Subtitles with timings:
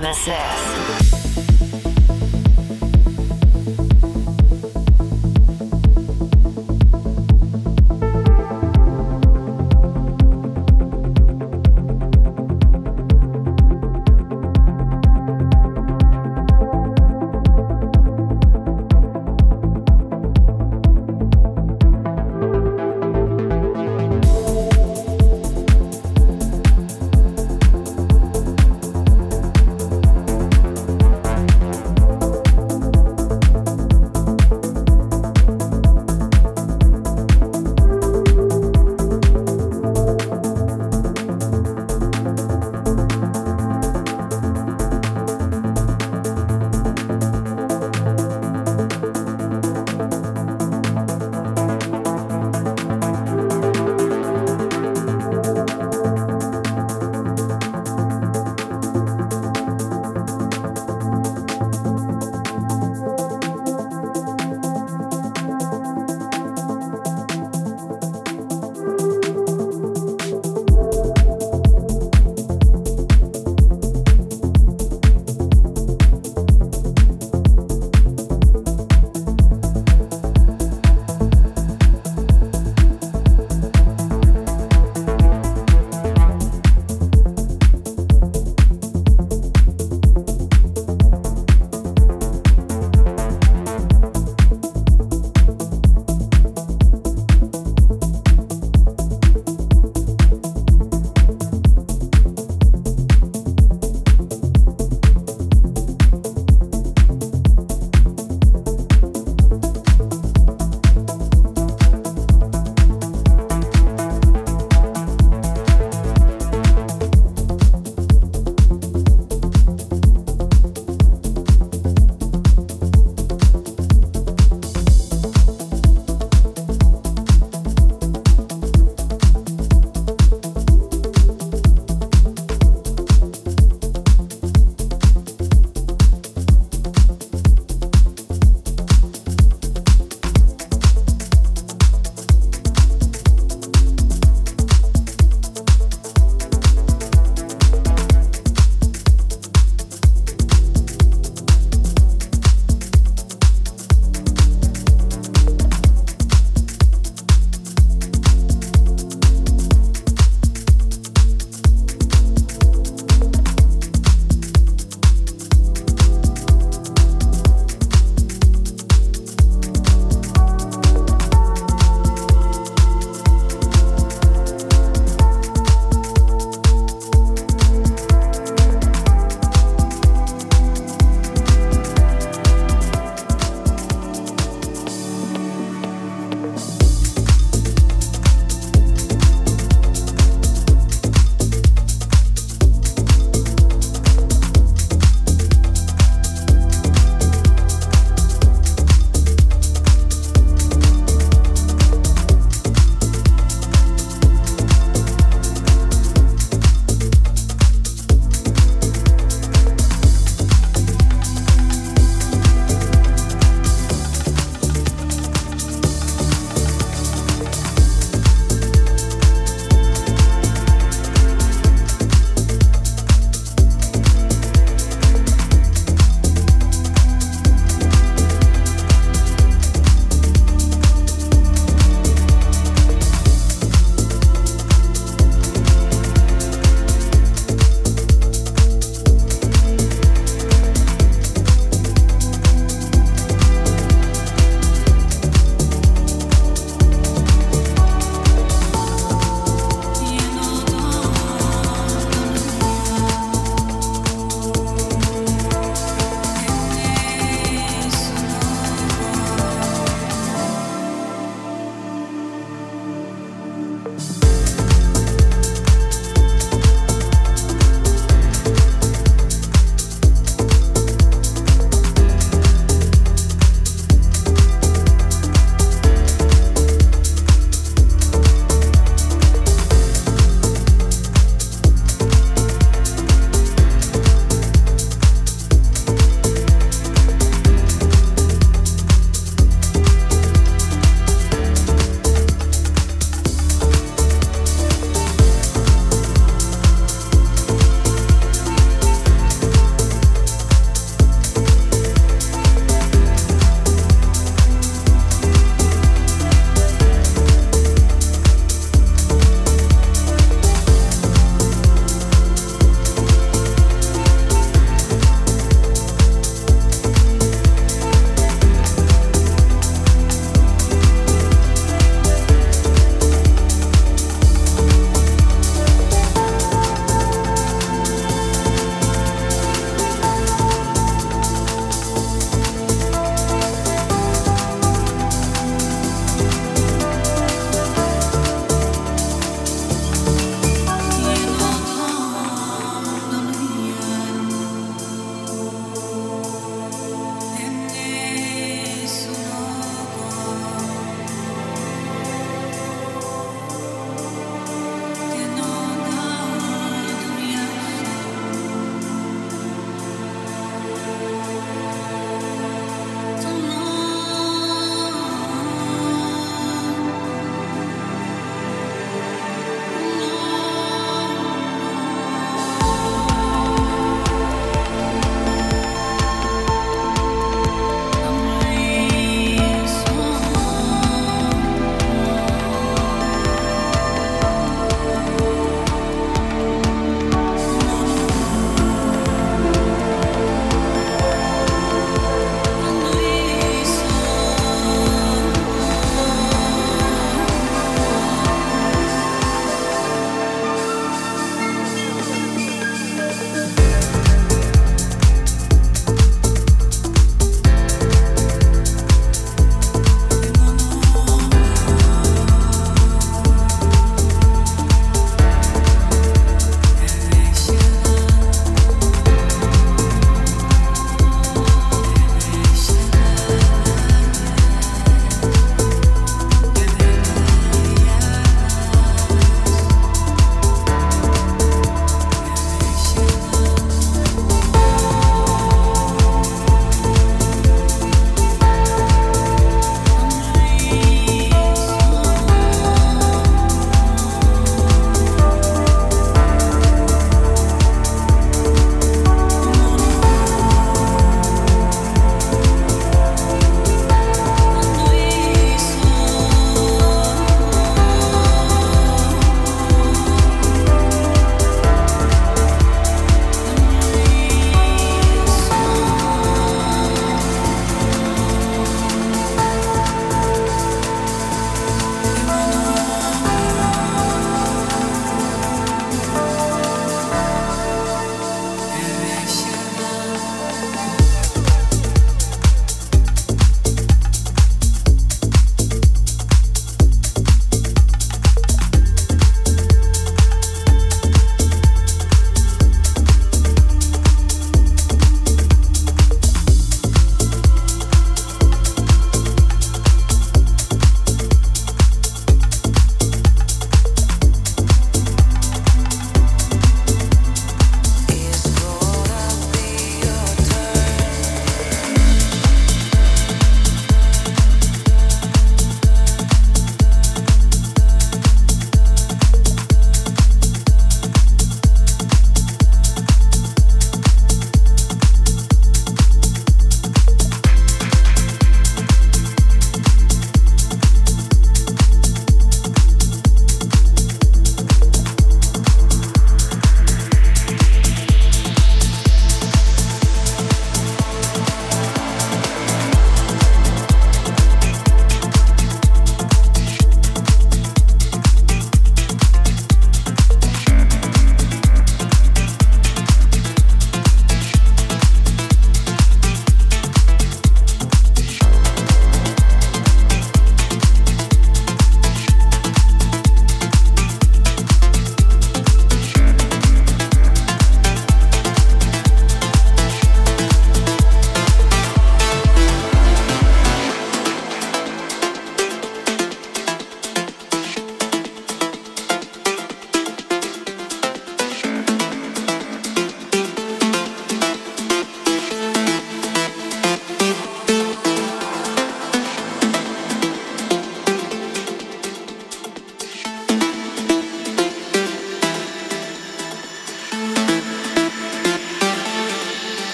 [0.00, 0.77] Nemesis.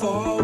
[0.00, 0.37] Walking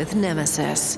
[0.00, 0.89] with Nemesis.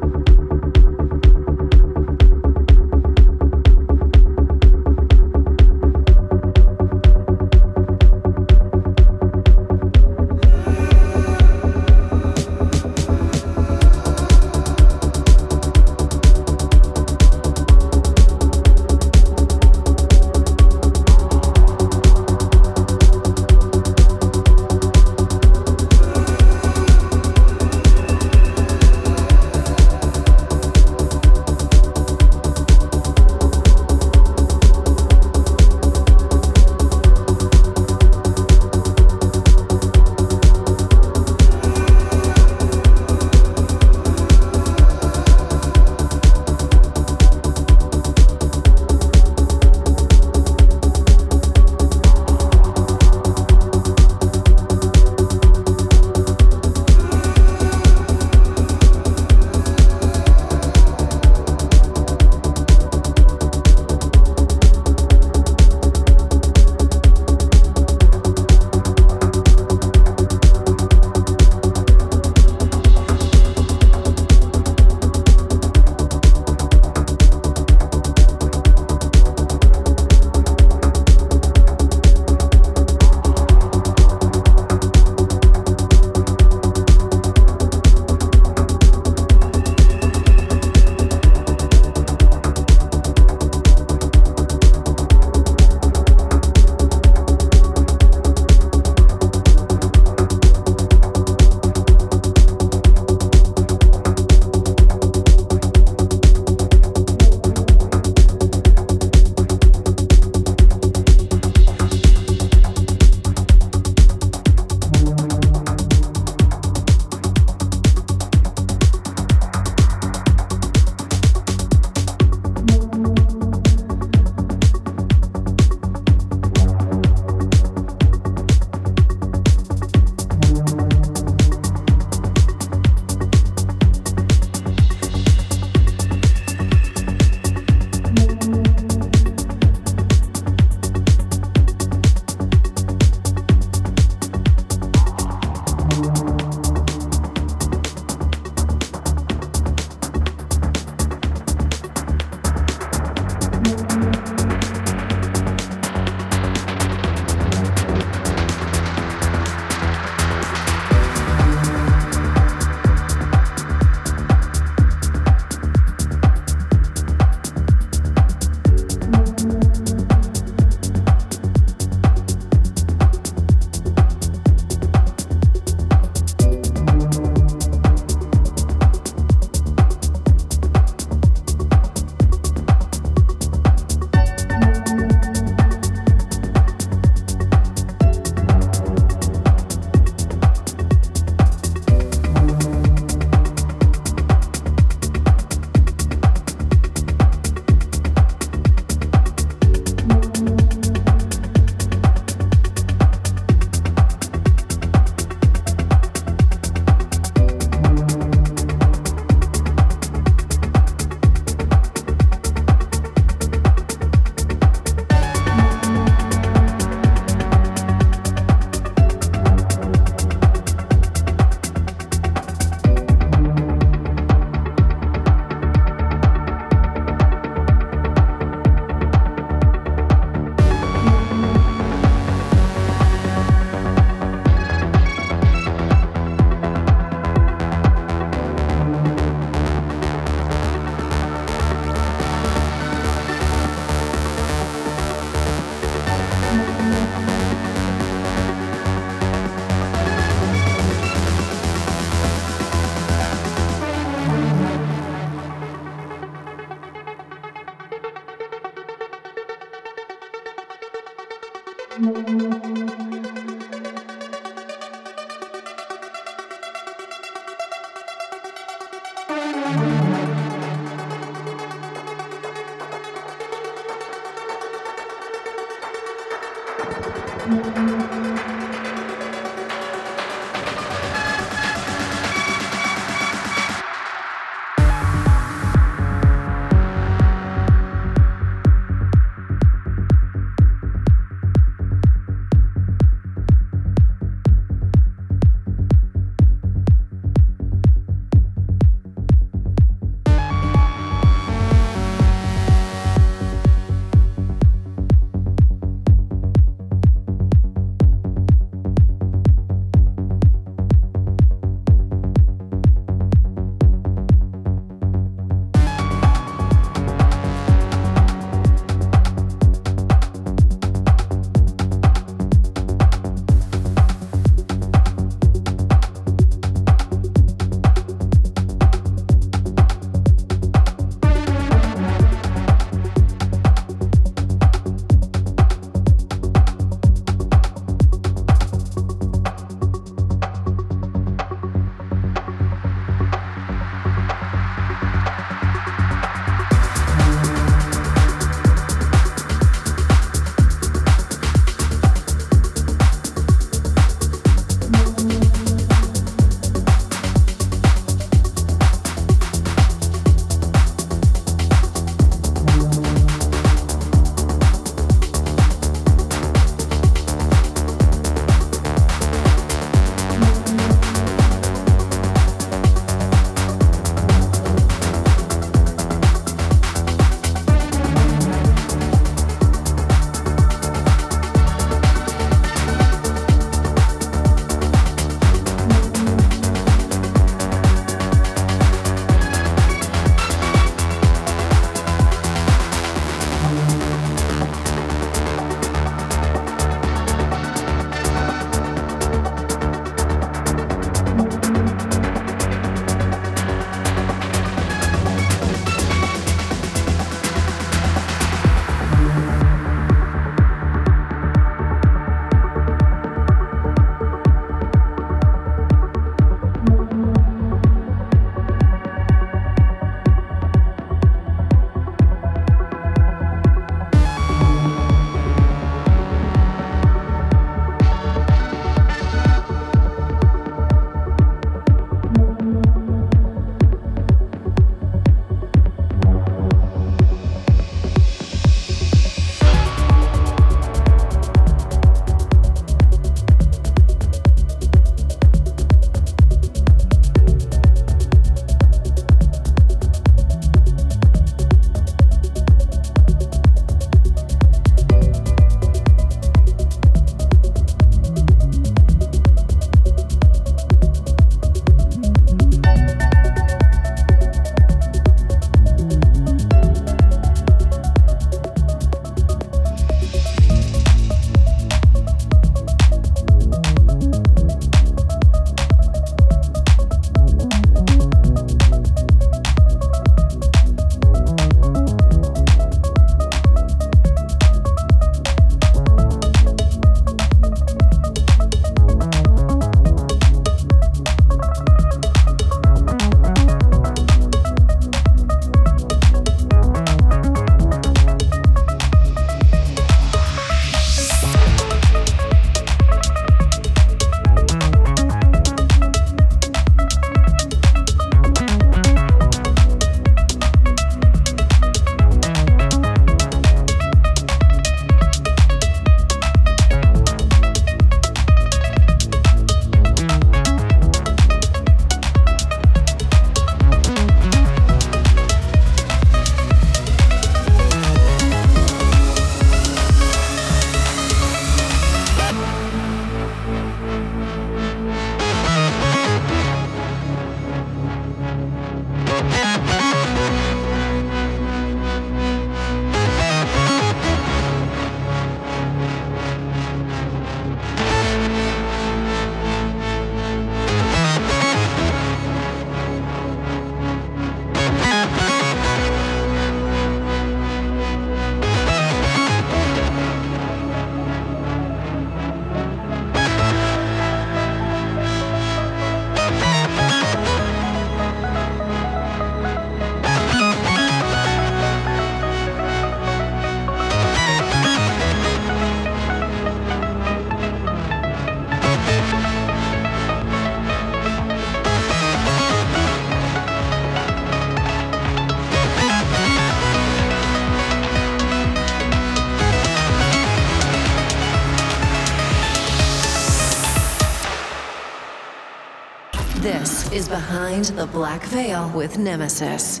[597.28, 600.00] Behind the Black Veil with Nemesis.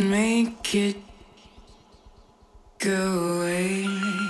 [0.00, 0.96] Make it
[2.78, 4.29] go away.